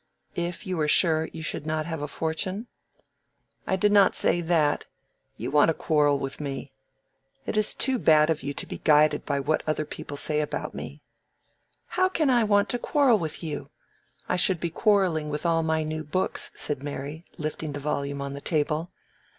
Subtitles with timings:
[0.35, 2.65] "If you were sure you should not have a fortune?"
[3.67, 4.85] "I did not say that.
[5.37, 6.71] You want to quarrel with me.
[7.45, 10.73] It is too bad of you to be guided by what other people say about
[10.73, 11.03] me."
[11.85, 13.69] "How can I want to quarrel with you?
[14.27, 18.33] I should be quarrelling with all my new books," said Mary, lifting the volume on
[18.33, 18.89] the table.